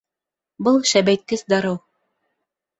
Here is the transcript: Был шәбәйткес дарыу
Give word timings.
Был 0.67 0.79
шәбәйткес 0.93 1.45
дарыу 1.55 1.81